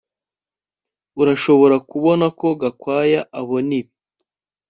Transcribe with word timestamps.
Urashobora 1.21 1.75
kubona 1.89 2.25
ko 2.39 2.47
Gakwaya 2.61 3.21
abona 3.39 3.71
ibi 3.79 3.93